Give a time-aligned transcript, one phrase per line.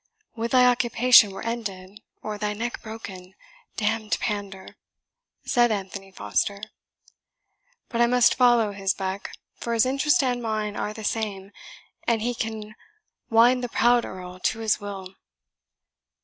[0.35, 3.35] "Would thy occupation were ended, or thy neck broken,
[3.77, 4.75] damned pander!"
[5.45, 6.59] said Anthony Foster.
[7.87, 9.29] "But I must follow his beck,
[9.59, 11.51] for his interest and mine are the same,
[12.07, 12.73] and he can
[13.29, 15.13] wind the proud Earl to his will.